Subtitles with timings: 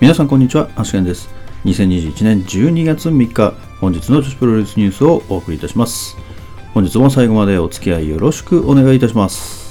[0.00, 1.28] 皆さんこんにちは、アシケンです。
[1.64, 6.16] 2021年12月3日、本日の女子プロレスニュースをお送りいたします。
[6.74, 9.63] 本日も最後までお付き合いよろしくお願いいたします。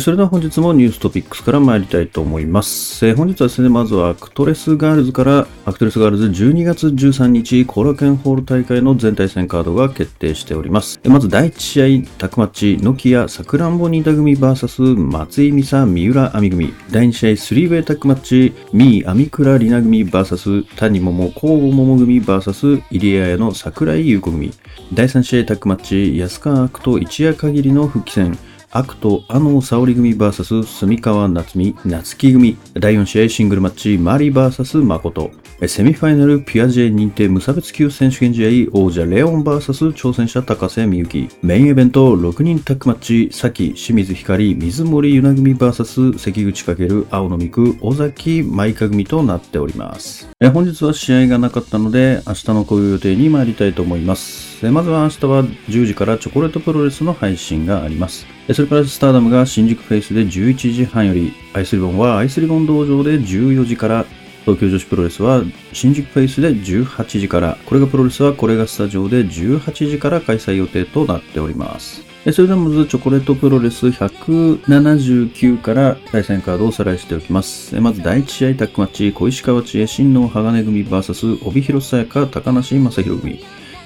[0.00, 3.06] それでは本日もニューストピックスから参りたいと思います。
[3.06, 11.00] え本日はですね、まずはアクトレスガールズから、アクトレスガールズ12月13日、コーラケンホール大会の全対戦カードが決定しております。
[11.04, 16.74] まず第1試合、タッグマッチ、 noki-A、さくらんぼニータ組 VS 松井美沙、三浦亜美組。
[16.90, 24.52] 第2試合、スリーウェイタッグマッチ、ミー、アミクラ、リナ組 VS 谷桃、向後桃組 VS 入江彩乃桜井優子組。
[24.92, 28.38] 第3試合、タッグマッチ、安川惡斗一夜限りの復帰戦。
[28.72, 32.56] 惡斗、安納サオリ組 VS 澄川菜摘、夏木組。
[32.74, 35.30] 第4試合シングルマッチ、マリ VS 誠。
[35.64, 41.30] セミファイナルピュア J 認定無差別級選手権試合王者レオン VS 挑戦者高瀬美幸。
[41.40, 50.28] メインイベント6人タッグマッチ、さき、清水光、水森ゆな組 VS 関口×青野美久、尾崎妹加組となっております。
[50.40, 54.66] え本日は試合がなかったので、明日のこういう予定に参りたいと思います。
[54.66, 58.26] えまずは明日は10時からチョコレートプロレスの配信があります。
[58.46, 64.04] えそれからスターダムが新宿フェイスで11時半より、アイスリボンはアイスリボン道場で14時から、
[64.46, 72.04] 東京女子プロレスは新宿フェイスで18時から、これがプロレスはこれがスタジオで18時から開催予定となっております。
[72.32, 77.74] それではまずチョコレートプロレス179から対戦カードをおさらいしておきます。
[77.80, 83.44] まず第1試合タックマッチ、小石川知恵、新能鋼組 VS 帯広さやか、高梨正宏組。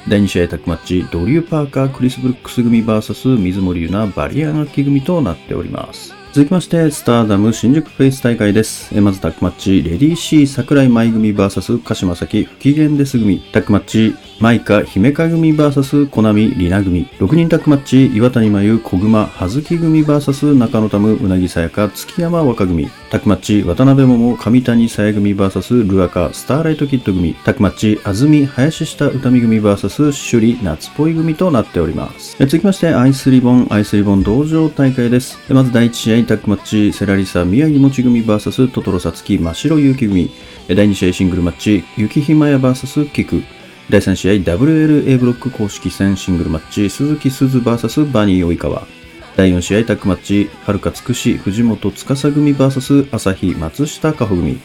[0.08, 6.19] 第2試合タックマッチ、ドリュー・パーカー、クリス・ブルックス組 VS 水森優奈、バリアンキ組となっております。
[6.33, 8.97] 続きまして、スターダム新宿フェイス大会です。
[8.97, 13.41] えまずタックマッチ、レディー・シー桜井舞組 VS 鹿島崎不機嫌です組。
[13.53, 17.06] タックマッチ、マイカ姫香組 VS コナミリナ組。
[17.19, 22.88] 6人タックマッチ、岩谷真由小熊葉月組 VS 中野タムうなぎさやか月山若組。
[23.11, 27.34] タックマッチ、渡辺桃上谷さや組 VS ルアカスターライトキッド組。
[27.44, 32.34] タックマッチ、安住林下歌見組 VS 首里夏っぽい組となっております。
[32.39, 35.39] 続きまして、アイスリボン、アイスリボン道場大会です。
[35.52, 40.30] まず第1試合タックマッチ、セラリサ宮城もち組 VS トトロサツキ真白ゆうき組。
[40.67, 43.42] 第2試合シングルマッチ、雪ひまや VS キク。
[43.90, 48.86] 第3試合 WLA ブロック公式戦シングルマッチ鈴木鈴 VS バニー及川。
[49.34, 54.61] 第4試合タッグマッチはるかつくし藤本司組 VS 朝日松下加穂組。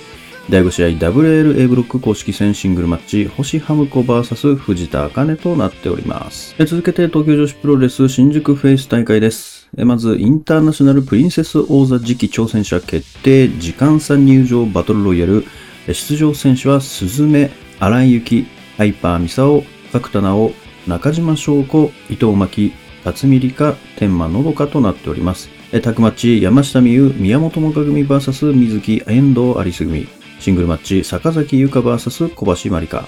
[0.47, 6.55] 第5試合 WLA ブロック公式戦シングルマッチ星ハムコ VS 藤田茜となっております。
[6.63, 9.67] 続けて東京女子プロレス新宿フェイス大会です。
[9.75, 15.45] まずインターナショナルプリンセス王座次期挑戦者決定時間差入場バトルロイヤル。
[15.87, 17.49] 出場選手は鈴目
[17.79, 19.63] 荒井幸ハイパーミサオ、
[19.93, 20.51] 角田直、
[20.85, 22.73] 中島翔子、伊藤真希、
[23.05, 25.49] 辰巳梨花、天満のどかとなっております。
[25.71, 30.07] えタッグマッチ、山下美優、宮本もか組 VS 水木、遠藤有栖組。
[30.41, 33.05] シングルマッチ、坂崎優香 VS 小橋まりか。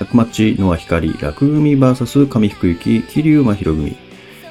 [0.00, 3.96] タッグマッチ、ノア光、楽組 VS 上福幸、桐生真宙組。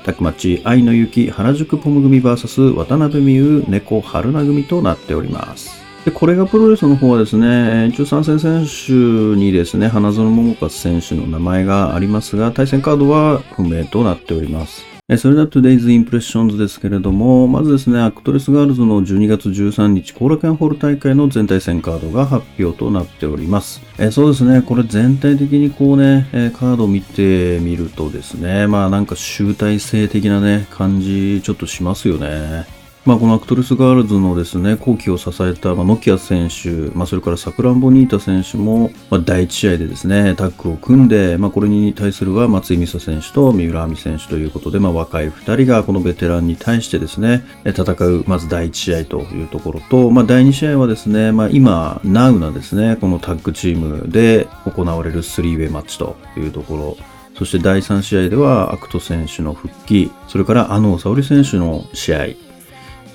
[0.05, 5.82] タッグマッチ、愛の雪、原宿ポム組 VS 渡辺美優、猫春菜組となっております。
[6.05, 14.93] で、これがプロレスの方はですね、一応参戦選手にですね、花園桃勝選手の名前がありますが、対戦カードは不明となっております。
[15.09, 23.81] えそれでは Today's Impressions ですけれども、まずですね、アクトレスガールズの12月13日、コーラケンホール大会の全対戦カードが発表となっております。
[23.97, 32.82] えそうですね、これ全体的にこうね、えカードを見てみるとですね、まあなんか集大成的なね、感じちょっとしますよね。
[33.05, 56.97] まあ、このアクトレスガールズのですね、後期を支えた、 noki-A 選手、まあ、それからサクランボニータ選手も、まあ、第1試合でですね、タッグを組んで、まあ、これに対するは松井美沙選手と三浦亜美選手ということで、まあ、若い2人がこのベテランに対してですね、戦う、まず第1試合というところと、まあ、第2試合はですね、まあ、今、ナウなですね、このタッグチームで行われるスリーウェイマッチというところ、
[57.37, 62.27] そして第3試合では惡斗選手の復帰、それから安納サオリ選手の試合、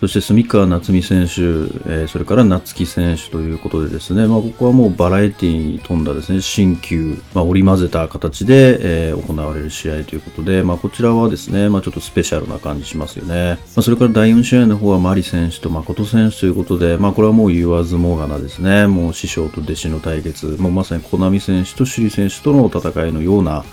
[0.01, 13.59] そして澄川菜摘選手、えーそれから夏木選手ということでですね、まあ、ここはもうバラエティに富んだですね、新旧、まあ、織り交ぜた形で、えー行われる試合ということで、まあ、こちらはですね、まあ、ちょっとスペシャルな感じしますよね。
[13.77, 23.65] まあ、それから第4試合の方はマリ選手と誠選手ということで、まあ、これはもう言わずもがなですね、もう師匠と弟子の対決、もうまさに小波選手と朱里選手との戦いのような、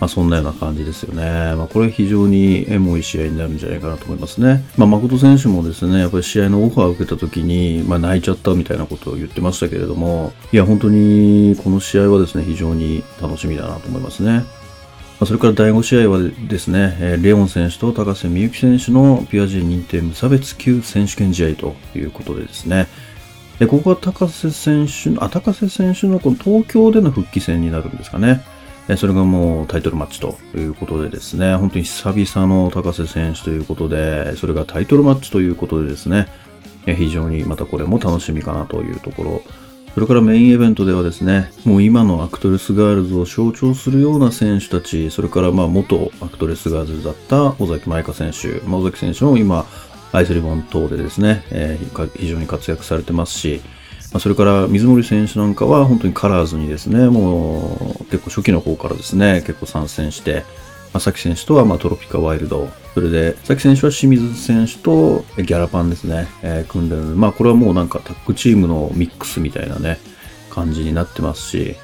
[0.00, 1.54] まあ、そんなような感じですよね。
[1.56, 4.62] まあ、これは非常にエモい試合になるんじゃないかなと思いますね。
[4.76, 14.44] まあ、誠選手もですね、やっぱり試合のオファーを受けた時に、まあ、泣いちゃったみたいなことを言ってましたけれども、いや、本当にこの試合はですね、非常に楽しみだなと思いますね。
[15.24, 22.86] それから第5試合はですね、レオン選手と高瀬美幸選手のピュア G 認定無差別級選手権試合ということでですね、
[23.58, 28.42] でここは高瀬選手あ、高瀬選手のこの東京での復帰戦になるんですかね。
[28.96, 36.28] それがもうタイトルマッチということでですね、本当に久々の高瀬選手ということで、それがタイトルマッチということでですね、
[36.86, 39.42] 非常にまたこれも楽しみかなというところ。
[39.94, 49.64] それからメインイベントではですね、もう今のアクトレスガールズを象徴するような選手たち、それからまあ元アクトレスガールズだった尾崎妹加選手、まあ、尾崎選手も今、
[50.12, 53.62] アイスリボン等でですね、えー、非常に活躍されてますし、
[54.12, 60.44] ま、それから水森選手なんかは本当にカラーズにですね、もう結構初期の方からですね、結構参戦して、
[60.92, 69.98] まあ、崎選手とはまトロピカワイルド、それで、崎選手は清水選手とギャラパンですね、えー、組んでるまあこれはもうなんかタッグチームのミックスみたいなね、
[70.50, 71.76] 感じになってますし、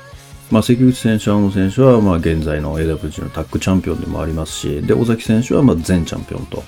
[0.51, 6.63] まあ関口選手、青野選手はま現在の AWG のタッグチャンピオンでもありますし、で、尾崎選手はまあ全チャンピオンと。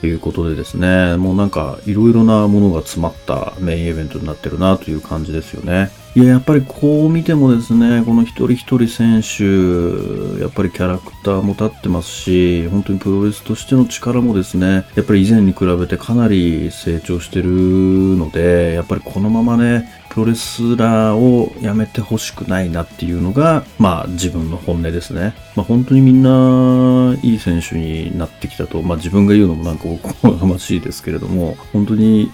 [0.00, 5.90] ということでですね、もうなんかいろいろなものが詰まったメインイベントになってるなという感じですよね。
[6.16, 25.34] いや、やっぱりこう見てもですね、この一人一人選手、やっぱりキャラクターも立ってますし、本当にプロレスとしての力もですね、やっぱり以前に比べてかなり成長してるので、やっぱりこのままね、プロレスラーをやめてほしくないなっていうのが、まあ自分の本音ですね。
[25.54, 32.30] まあ本当にみんないい選手になってきたと、まあ自分が言うのもなんかおこがましいですけれども、本当に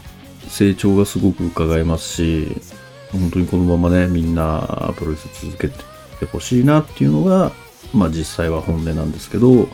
[0.48, 2.48] 成長がすごく伺えますし、
[3.12, 7.52] 本当にこのままね、みんなプロレス続けてほしいなっていうのが、
[7.92, 9.68] まあ実際は本音なんですけど、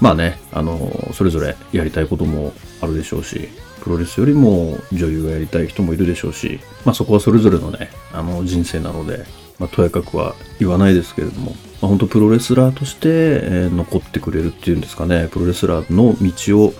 [0.00, 3.48] まあね、あの、それぞれやりたいこともあるでしょうし、
[3.82, 9.24] プロレスよりも女優がやりたい人もいるでしょうし、まあそこはそれぞれのね、あの人生なので、
[9.58, 11.50] まあとやかくは言わないですけれども、
[11.80, 16.74] まあ本当プロレスラーとして、え、残ってくれるっていうんですかね、プロレスラーの道を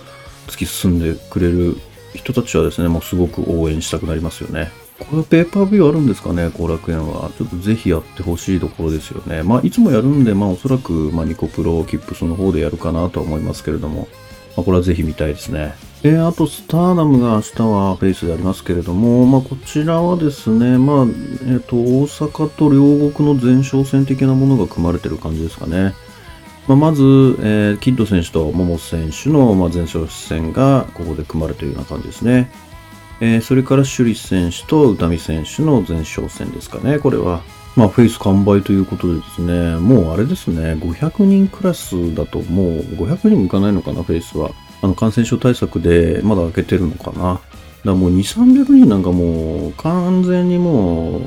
[0.46, 1.76] 突き進んでくれる
[2.14, 4.70] 人たちはですね、もうすごく応援したくなりますよね。
[4.98, 7.30] これペーパービューあるんですかね、後楽園は。
[7.36, 9.42] ちょっとぜひやってほしいところですよね。
[9.42, 14.06] まあ、いつもやるんで、まあ、おそらく、まあ、ニコプロ、キップスの方でやるかなとは思いますけれども、
[14.56, 15.74] まあ、これはぜひ見たいですね。
[16.04, 25.94] え、あと、スターダムが明日はフェイスでありますけれども、まあ、こちらはですね、まあ、えっ、ー、と、大阪と両国の前哨戦的なものが組まれてる感じですかね。
[26.66, 32.50] まあ、まず、えー、キッド選手と桃選手の、ま、前哨戦がここで組まれているような感じですね。
[33.20, 37.42] えー、それから首里選手と宇多美選手の前哨戦ですかね、これは。
[37.74, 44.50] まあ、フェイス完売ということでですね、もうあれですね、500人クラスだともう500人もいかないのかな、フェイスは。
[44.82, 47.40] あの、感染症対策でまだ開けてるのかな。
[47.84, 51.22] だもう2、300人なんかもう完全にもう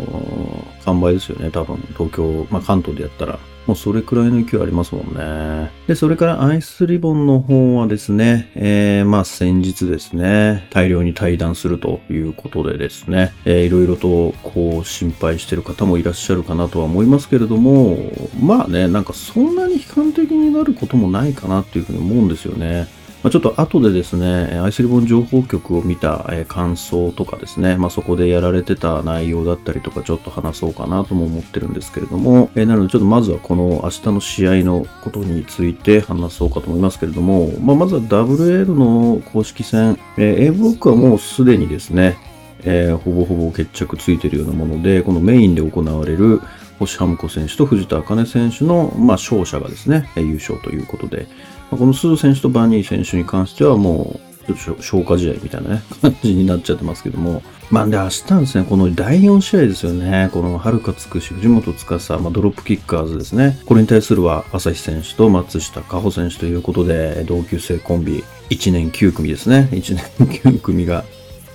[0.86, 1.78] 完売ですよね、多分。
[1.98, 3.40] 東京、まあ関東でやったら。
[3.66, 5.72] もうそれくらいの勢いありますもんね。
[5.88, 17.98] で、それからアイスリボンの方はですね、えー、まあ先日ですね、大量に対談するということでですね、えー、いろいろとこう心配してる方もいらっしゃるかなとは思いますけれども、
[18.40, 22.88] まあね、なんかそんなに悲観的になることもないかなっていうふうに思うんですよね。
[23.26, 42.20] まあ、ちょっと後でですね、アイスリボン情報局を見た、感想とかですね、まあ、そこでやられてた内容だったりとかちょっと話そうかなとも思ってるんですけれども、えなのでちょっとまずはこの明日の試合のことについて話そうかと思いますけれども、まあ、まずは WL の公式戦、え A ブロックはもうすでにですね、
[42.64, 46.42] えー、ほぼほぼ決着ついてるようなもので、このメインで行われる
[46.78, 51.28] 星ハムコ選手と藤田茜選手の、まあ、勝者がですね、優勝ということで、
[51.72, 57.42] この鈴選手とバニー選手に関してはもう、ちょっと消化試合みたいなね、 感じになっちゃってますけども。
[57.72, 60.30] まあ、で、明日ですね、この第4試合ですよね。
[60.32, 63.60] この、はるかつくし、藤本司、まあ、ドロップキッカーズですね。
[63.66, 69.68] これに対するは、朝日選手と松下加穂選手ということで、同級生コンビ、1年9組ですね。
[69.72, 71.04] 1年9組が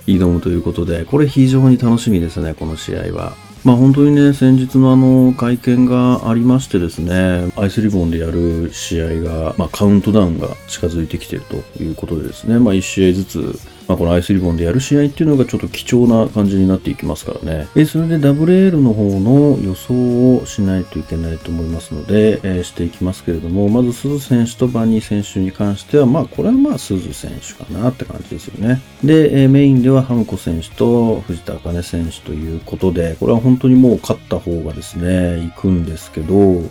[0.05, 3.33] 挑むということで、これ非常に楽しみですね、この試合は。
[3.63, 13.59] まあ本当にね、先日のあの会見がありましてですね、アイスリボンでやる試合が、まあカウントダウンが近づいてきているということでですね、まあ1試合ずつ
[13.91, 17.67] まあ、このアイスリボンでやる試合っていうのがちょっと貴重な感じになっていきますからね。
[17.75, 28.81] えそれで WL の方の予想をしないといけないと思いますので、えー、していきますけれども、まず鈴選手とバニー選手に関しては、まあこれはまあ鈴選手かなって感じですよね。
[29.03, 36.61] で、えー、メインではハムコ選手と藤田茜選手ということで、これは本当にもう勝った方がですね、行くんですけど、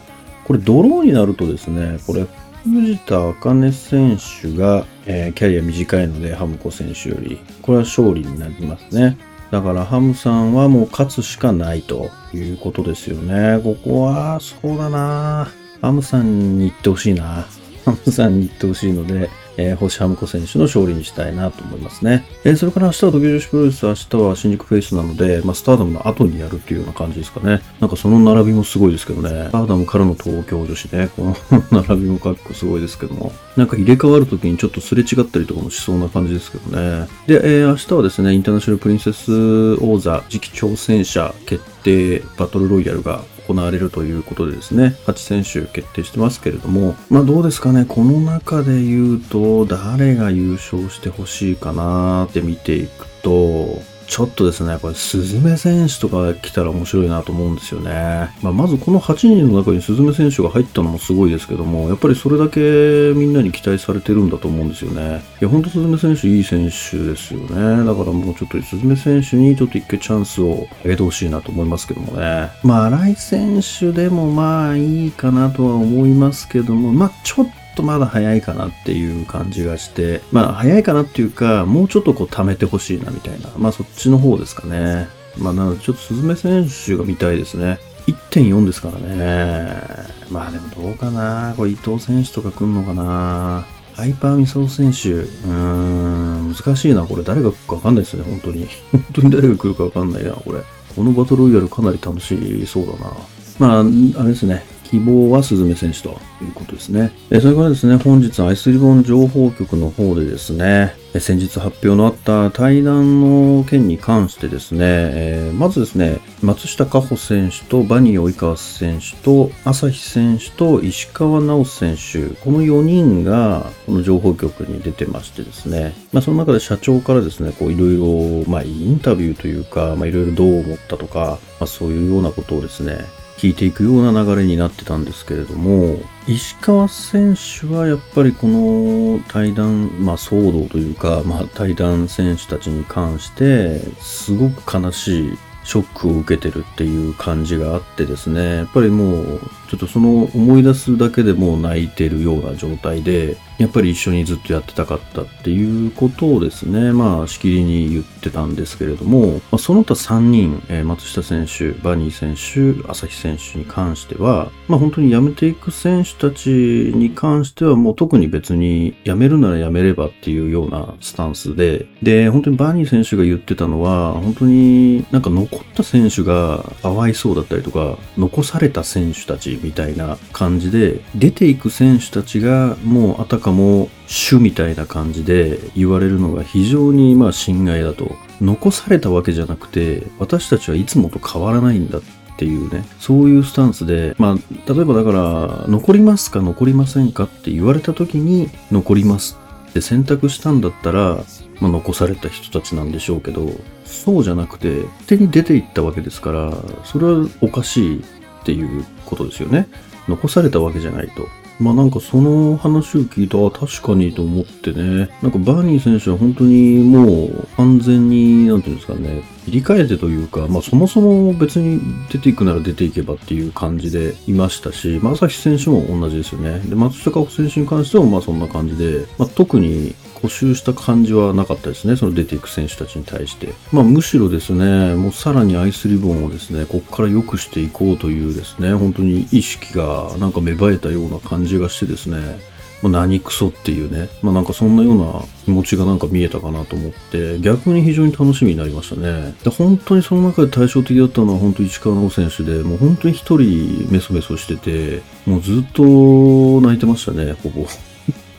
[0.47, 2.27] これドローになるとですね、これ
[2.65, 9.17] 藤田茜選手が、えー、キャリア短いので、ハムコ選手より、これは勝利になりますね。
[9.51, 13.61] だからハムさんはもう勝つしかないということですよね。
[13.63, 15.51] ここは、そうだな
[15.81, 17.47] ハムさんに行ってほしいな。
[17.85, 22.25] ハムさんに行ってほしいので、えー、星ハムコ選手の勝利にしたいなと思いますね。
[22.45, 27.61] えー、それから明日は東京女子プロレス、明日は新宿フェイスなので、まあ、スターダムの後にやるっていうような感じですかね。
[27.81, 29.29] なんかその並びもすごいですけどね。
[29.29, 31.37] スターダムからの東京女子ね、この
[31.83, 33.33] 並びも結構すごいですけども。
[33.57, 37.07] なんか入れ替わるときにちょっとすれ違ったりとかもしそうな感じですけどね。
[37.27, 58.29] で、えー、明日はですね、インターナショナルプリンセス王座次期挑戦者決定バトルロイヤルが行われるということでですね、8選手決定してますけれども、まあどうですかね、この中で言うと、誰が優勝してほしいかなって見ていくと、ちょっとですね、これ、スズメ選手とか来たら面白いなと思うんですよね。
[58.43, 65.23] まあ、まずこの8人の中にスズメ選手が入ったのもすごいですけども、やっぱりそれだけみんなに期待されてるんだと思うんですよね。
[65.41, 67.85] いや、ほんとスズメ選手いい選手ですよね。
[67.85, 72.51] だからもうちょっとスズメ選手にちょっと一回チャンスをあげてほしいなと思いますけどもね。
[72.65, 85.09] まあ、新井選手でもまあいいかなとは思いますけども、まあちょっととまだ早いかなっていう感じがして、まあ早いかなっていうか、もうちょっとこう貯めてほしいなみたいな、まあそっちの方ですかね。
[85.39, 87.79] まあなのでちょっとスズメ選手が見たいですね。
[88.07, 89.83] 1.4ですからね。
[90.31, 91.55] まあでもどうかな。
[91.57, 93.67] これ伊藤選手とか来んのかな。
[93.95, 95.11] ハイパーミソ選手。
[95.13, 97.05] うーん、難しいな。
[97.05, 98.67] これ誰が来るかわかんないですね、本当に。
[98.93, 100.61] 本当に誰が来るかわかんないな、これ。
[100.97, 103.13] このバトルロイヤルかなり楽しそうだな。
[103.59, 104.65] まあ、あれですね。
[104.91, 107.13] 希望はスズメ選手ということですね。
[107.31, 132.99] えそれからですね、本日アイスリボン情報局の方でですね、先日発表のあった対談の件に関してですね、えー、まずですね、松下加穂選手とバニー及川選手と朝日選手と石川直選手、この4人がこの情報局に出てましてですね、まあその中で社長からですね、こういろいろ、まインタビューというか、まあいろいろどう思ったとか、まあそういうようなことをですね、
[133.41, 188.17] 聞いていくような流れになってたんですけれども、石川選手はやっぱりこの対談、まあ騒動というか、まあ対談選手たちに関して、すごく悲しいショックを受けてるっていう感じがあってですね、やっぱりもう、ちょっとその思い出すだけでもう泣いてるような状態で、やっぱり一緒にずっとやってたかったっていうことをですね、まあ、しきりに言ってたんですけれども、まあ、その他3人、えー、松下選手、バニー選手、朝日選手に関しては、まあ本当に辞めていく選手たちに関してはもう特に別に辞めるなら辞めればっていうようなスタンスで、で、本当にバニー選手が言ってたのは、本当になんか残った選手がかわいそうだったりとか、残された選手たちみたいな感じで、出ていく選手たちがもうあたかも主みたいな感じで言われるのが非常にまあ心外だと。
[188.41, 192.03] 残されたわけじゃなくて、私たちはいつもと変わらないんだっ
[192.39, 199.39] ていうね、そういうスタンスで、まあ、例えばだから、残りますか残りませんかって言われた時に、残ります
[199.69, 201.23] って選択したんだったら、
[201.61, 203.51] まあ、残された人たちなんでしょうけど、
[203.85, 206.53] そうじゃなくて、手に出ていったわけですから、
[206.85, 208.05] それはおかしい
[208.41, 209.69] っていうことですよね。
[210.09, 211.29] 残されたわけじゃないと。
[211.61, 221.79] まあなんかその話を聞いたら確かにと思ってね、なんかバーニー選手は本当にもう完全に、なんていうんですかね、切り替えてというか、まあそもそも別に
[222.11, 226.61] 出ていくなら出ていけばっていう感じでいましたし、まあ朝日選手も同じですよね。
[226.61, 231.97] で、松下加穂選手に関してもまあそんな感じで、まあ特に補修した感じはなかったですね。
[231.97, 233.55] その出ていく選手たちに対して。
[233.73, 242.41] まあむしろですね、もうさらにアイスリボンをですね、ここから良くしていこうというですね、本当に意識がなんか芽生えたような感じがしてですね、
[242.83, 249.35] もう何クソっていうね、まあなんかそんなような気持ちがなんか見えたかなと思って、逆に非常に楽しみになりましたね。
[249.45, 257.67] で本当にその中で対照的だったのは本当市川直選手で、もう本当に一人メソメソしてて、もうずっと泣いてましたね、ほぼ。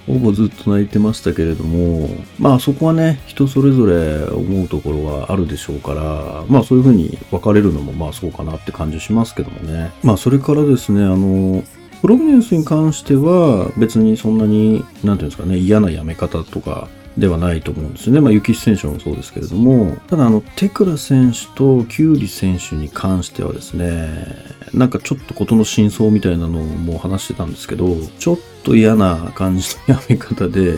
[0.08, 9.92] ほぼずっと泣いてましたけれども、まあそこはね、人それぞれ思うところはあるでしょうから、まあそういうふうに分かれるのもまあそうかなって感じしますけどもね。
[10.04, 11.64] まあそれからですね、あの、
[12.02, 18.22] プログネンスに関しては別にそんなに、なんていうんですかね、嫌なやめ方とかではないと思うんですよね。
[18.22, 24.38] まあ、雪選手もそうですけれども、ただ、あの、テクラ選手とキュウリ選手に関してはですね、
[24.74, 30.78] なんかちょっとことの真相みたいなのをもう話してたんですけど、ちょっと嫌な感じのやめ方で、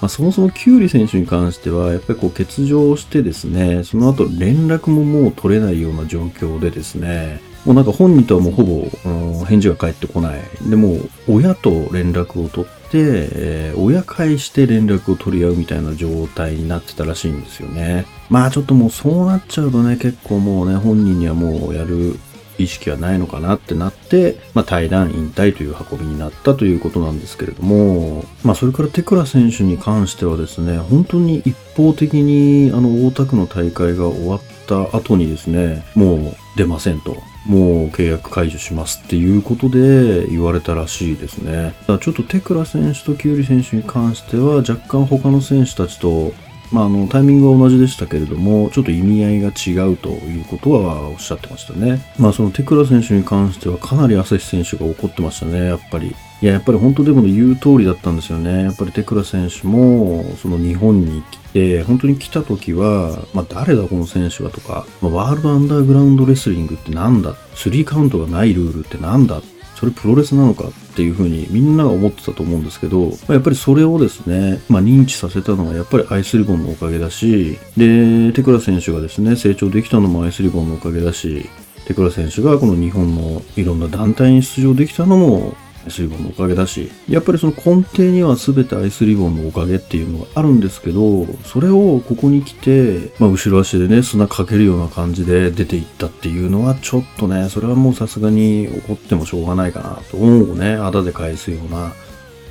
[0.00, 10.40] まあ、そもそもキュウリ選手に関しては、やっぱりこう欠場してですね、その後連絡ももう取れないような状況でですね、もうなんか本人とはもうほぼ、うん、返事が返ってこない。
[10.68, 18.06] でも、親と連絡を取って、えー、親返して連絡を取り合うみたいな状態になってたらしいんですよね。
[18.30, 22.18] まあちょっともうそうなっちゃうとね、結構もうね、本人にはもうやる
[22.58, 37.16] 意識はないのかなってなって、まあ、対談引退という運びになったということなんですけれども、まあ、それからテクラ選手に関してはですね、本当に一方的にあの大田区の大会が終わった後にですね、もう出ませんと。
[37.46, 41.74] もう契約解除しますっていうことで言われたらしいですね。
[41.86, 46.32] ちょっとテクラ選手とキュウリ選手に関しては若干他の選手たちと
[46.72, 52.00] まあ、あのタイミングは同じでしたけれども、ちょっと意味合いが違うということはおっしゃってましたね。
[52.18, 56.14] まあ、そのテクラ選手に関してはかなり朝日選手が怒ってましたね、やっぱり。
[56.42, 58.64] いや、やっぱり本当でも言う通りだったんですよね。
[58.64, 67.34] やっぱりテクラ選手も、その日本に来て、本当に来た時は、まあ、誰だこの選手はとか、まあ、ワールドアンダーグラウンドレスリングってなんだ？
[67.54, 69.40] スリーカウントがないルールってなんだ？
[69.76, 81.48] それプロレスなのかっていうふうにみんなが思ってたと思うんですけど、まあ、やっぱりそれをですね、まあ、認知させたのはやっぱりアイスリボンのおかげだし、で、テクラ選手がですね、成長できたのもアイスリボンのおかげだし、
[81.86, 85.54] テクラ選手がこの日本のいろんな団体に出場できたのも
[85.86, 101.92] S リボンのおかげだし、やっぱりその根底には全てアイスリボンのおかげっていうのがあるんですけど、それをここに来て、まあ、後ろ足でね、砂かけるような感じで出ていったっていうのはちょっとね、それはもうさすがに怒ってもしょうがないかなと思うね、あだで返すような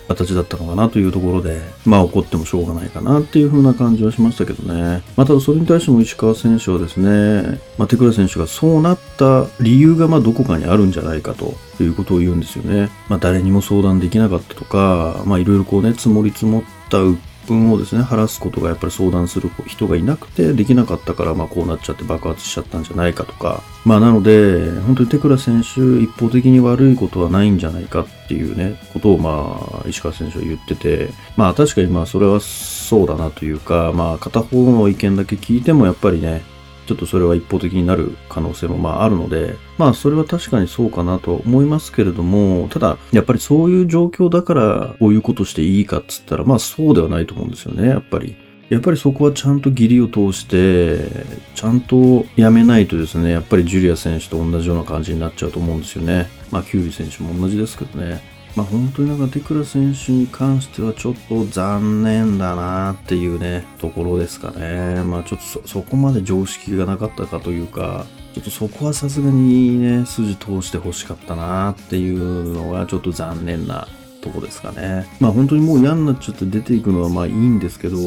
[0.08, 5.04] 形だったのかなというところで、まあ怒ってもしょうがないかなっていう風な感じはしましたけどね。
[5.16, 12.90] まあただそれに対しても石川選手はですね、まあ手倉選手がそうなった理由がまあどこかにあるんじゃないかということを言うんですよね。
[13.10, 17.00] まあ誰にも相談できなかったとか、まあいろいろこうね、積もり積もった
[17.48, 36.44] 分をですね、晴らすことがやっぱり相談する人がいなくてできなかったから、まあこうなっちゃって爆発しちゃったんじゃないかとか、まあなので、本当に手倉選手一方的に悪いことはないんじゃないかっていうね、ことをまあ石川選手は言ってて、まあ確かにまあそれはそうだなというか、まあ片方の意見だけ聞いてもやっぱりね、
[36.86, 48.36] ちょっとそれは一方的になる可能性もまああるので、まあそれは確かにそうかなと思いますけれども、ただやっぱりそういう状況だからこういうことしていいかっつったら、まあそうではないと思うんですよね、やっぱり。
[48.70, 51.08] やっぱりそこはちゃんと義理を通して、
[51.54, 56.28] ちゃんとやめないとですね、やっぱりジュリア選手と同じような感じになっちゃうと思うんですよね。
[56.50, 58.35] まあキュウリ選手も同じですけどね。
[58.56, 65.04] まあ、本当になんかテクラ選手に関してはちょっと残念だなっていうね、ところですかね。
[65.04, 73.90] まあちょっとそ、そこまで常識がなかったかというか、ちょっとそこはさすがにね、筋通してほしかったなっていうのがちょっと残念な
[74.26, 75.06] とこですかね。
[75.20, 77.98] まあ本当にもう嫌になっちゃって出ていくのはまあいいんですけど、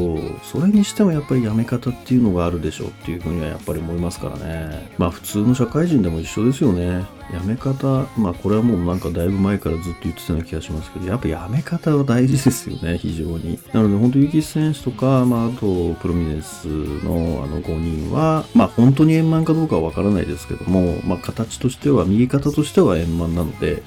[0.43, 4.93] それにしてもやっぱりやめ方っていうのがあるでしょうっていうふうにはやっぱり思いますからね。
[4.99, 7.07] まあ普通の社会人でも一緒ですよね。
[7.33, 13.59] やめ方、まあこれはもうなんかだいぶ前からずっと言ってたような気がしますけど、やっぱやめ方は大事ですよね、非常に。
[13.73, 23.83] なので本当、ゆき選手とか、まああと、プロミネスのあの5人は、まあ本当に円満かどうかはわからないですけども、まあ形としては、右肩としては円満なので、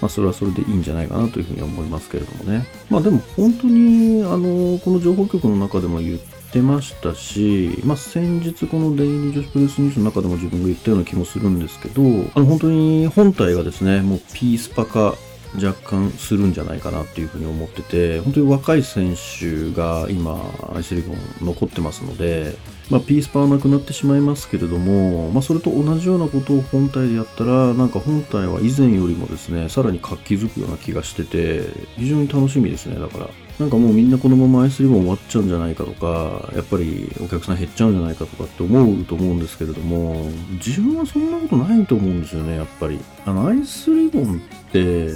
[0.00, 2.66] まあ、それはそれでいいんじゃないかなというふうに思いますけれどもね。
[2.90, 12.02] まあでも本当に、あの、この情報局の中でも言ってましたし、まあ先日このデイリー女子プレスニュースの中でも自分が言ったような気もするんですけど、
[12.34, 15.14] あの本当に本体がですね、もうピースパ化
[15.54, 20.40] 若干するんじゃないかなっていうふうに思ってて、本当に若い選手が今、
[20.74, 22.56] アイスリボン残ってますので、
[22.90, 31.64] まあ、ピースパーなくなってしまいますけれども、まあ、それと同じようなことを本体でやったら、なんか本体は以前よりもですね、さらに活気づくような気がしてて、
[31.96, 33.30] 非常に楽しみですね、だから。
[33.58, 40.30] なんかもうみんなこのままアイスリボン終わっちゃうんじゃないかとか、やっぱりお客さん減っちゃうんじゃないかとかって思うと思うんですけれども、
[40.64, 43.00] 自分はそんなことないと思うんですよね、やっぱり。
[43.26, 45.10] あの、アイスリボンって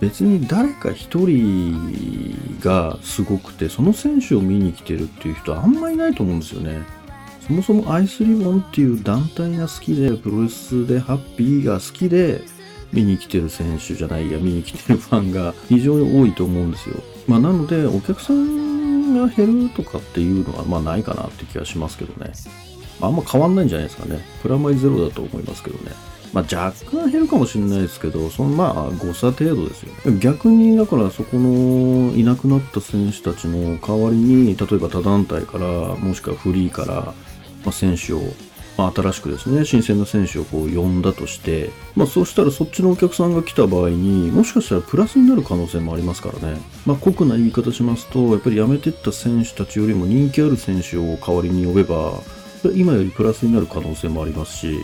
[0.00, 6.82] 別に誰か一人がすごくて、その選手を見に来てるっていう人はあんまりいないと思うんですよね。
[7.46, 12.42] そもそもアイスリボンっていう団体が好きで、プロレスでハッピーが好きで、
[12.92, 16.96] 見に来てる選手じゃないや、見に来てるファンが非常に多いと思うんですよ。
[17.26, 22.32] まあ、なので、お客さんが減るとかっていうのは、まあ、ないかなって気がしますけどね。
[23.00, 24.20] あんま変わんないんじゃないですかね。
[24.42, 25.92] プラマイゼロだと思いますけどね。
[26.32, 29.92] まあ、若干減るかもしれないですけど、そのまあ誤差程度ですよ。
[30.20, 37.14] 逆に、だからそこのいなくなった選手たちの代わりに、例えば他団体から、もしくはフリーから、ま
[37.66, 38.22] あ、選手を
[38.78, 46.60] まあ、新しくですね、新鮮な選手をこう呼んだとして、まあ、そうしたらそっちのお客さんが来た場合にもしかしたらプラスになる可能性もありますからね。
[46.86, 52.20] まあ、酷な言い方しますと、やっぱり辞めてった選手たちよりも人気ある選手を代わりに呼べば、
[52.76, 54.78] 今よりプラスになる可能性もありますし、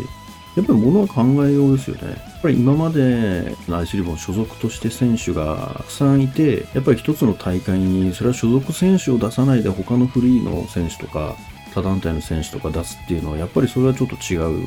[0.56, 2.10] やっぱり物は考えようですよね。
[2.10, 11.34] やっぱり今までアイスリボン所属として選手がたくさんいて、やっぱり一つの大会にそれは所属選手を出さないで他のフリーの選手とか
[11.74, 14.64] 他団体の選手とか出すっていうのはやっぱりそれはちょっと違う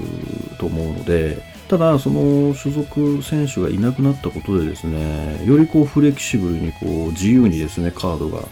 [0.57, 8.43] と思うのでただその所属選手がいなくなったことでですねよりこうフレキシブルにこう自由にですねカードが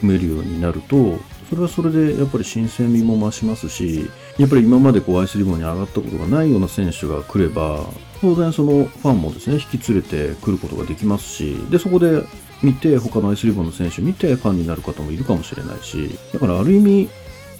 [0.00, 7.84] 組めるようになるとそれはそれでやっぱり新鮮味も増しますしやっぱり今までこうアイスリボンに上がったことがないような選手が来れば
[8.20, 12.22] 当然そのファンもですね引き連れてくることができますしでそこで
[12.62, 17.10] 見て他のアイスリボンの選手見てファンになる方もいるかもしれないしだからある意味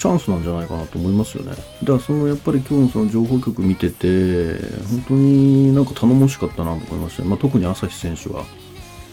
[0.01, 1.51] チャンスなんじゃないかなと思いますよね。
[1.51, 4.55] だからそのやっぱり今日のその情報局見てて、
[4.89, 7.29] 本当になんか頼もしかったなと思いましたね。
[7.29, 8.47] まあ、特に朝日選手は。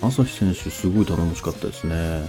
[0.02, 2.24] 朝日選手すごい頼もしかったですね。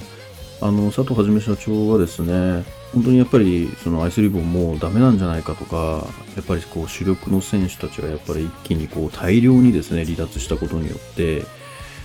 [0.60, 11.42] あの、佐藤はじめ社長はですね、本当にやっぱりそのアイスリボンもうダメなんじゃないかとか、やっぱりこう主力の選手たちがやっぱり一気にこう大量にですね、離脱したことによって、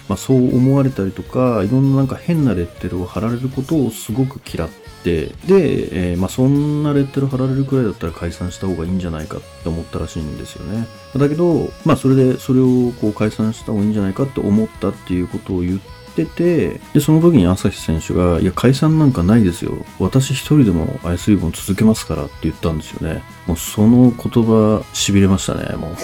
[0.09, 4.69] まあ、そう思われたりとか、いろんななんか変なレッテルを貼られることをすごく嫌っ
[5.03, 10.87] て、で、えー、まあ、そんなレッテル貼られるくらいだったら解散した方がいいんじゃないかって思ったらしいんですよね。
[11.15, 19.85] だけど、まあ、それで、それをこう解散した方がいいんじゃないかって思ったっていうことを言っててて、で、その時に朝日選手が、いや、解散なんかないですよ。
[19.99, 23.23] 私一人でもアイスリボン続けますからって言ったんですよね。
[23.47, 25.95] もうその言葉、痺れましたね、も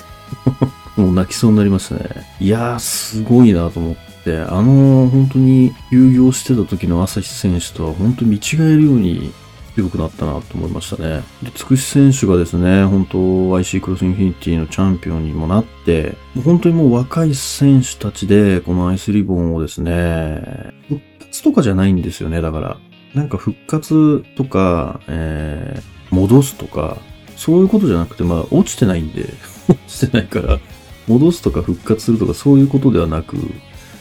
[0.97, 1.01] う。
[1.01, 2.09] もう泣きそうになりましたね。
[2.39, 9.31] いやー、すごいなと思って、あの、本当に休業してた時の朝日選手とは本当に見違えるように
[9.79, 11.23] 強くなったなと思いましたね。
[11.41, 22.77] で、つくし選手がですね、本当 IC クロスインフィニティのチャンピオンにもなって、もう本当にもう若い選手たちで、このアイスリボンをですね、復活とかじゃないんですよね、だから。
[23.13, 26.97] なんか復活とか、えー、戻すとか、
[27.37, 29.33] そういうことじゃなくて、まあ、落ちてないんで、
[29.69, 30.59] 落ちてないから、
[31.07, 33.37] 戻すとか復活するとかそういうことではなく、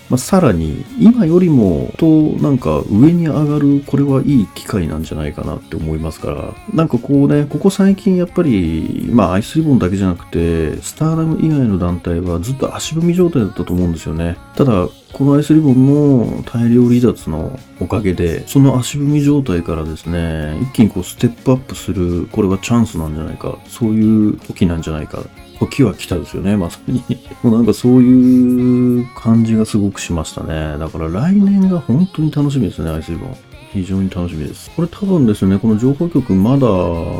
[0.09, 2.07] まあ、さらに今よりもと
[2.41, 14.37] なんか上に上がるこれはいい機会なんじゃないかなって思いますからなんかこうねここ最近やっぱりまあアイスリボンだけじゃなくてスターダム以外の団体はずっと足踏み状態だったと思うんですよね。
[14.57, 25.23] ただこのアイスリボンの大量離脱のおかげで、その足踏み状態からですね、一気にこうステップアップする、これはチャンスなんじゃないか、そういう時なんじゃないか。
[25.59, 27.03] 時は来たですよね、まさに。
[27.43, 30.77] もうなんかそういう感じがすごくしましたね。
[30.79, 33.37] だから来年が本当に楽しみですね、アイスリボン。
[33.73, 34.71] 非常に楽しみです。
[34.75, 36.67] これ多分ですね、この情報局まだ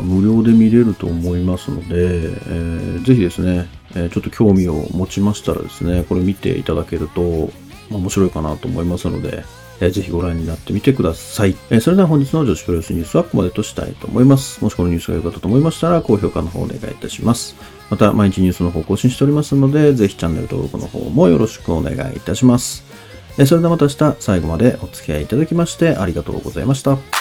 [0.03, 7.51] 無料で見れると思いますので、えー、ぜひですね、えー、ちょっと興味を持ちましたらですね、これ見ていただけると、
[7.91, 9.43] まあ、面白いかなと思いますので、
[9.81, 11.55] えー、ぜひご覧になってみてください。
[11.69, 14.63] えー、それでは本日の女子プロレスニュースはここまでとしたいと思います。
[14.63, 17.55] もしこのニュースが良かったと思いましたら、高評価の方お願いいたします。
[17.89, 22.83] また、毎日ニュースの方更新しておりますので、ぜひチャンネル登録の方もよろしくお願いいたします。
[23.37, 27.18] えー、それではまた明日最後までお付き合いいただきましてありがとうございました。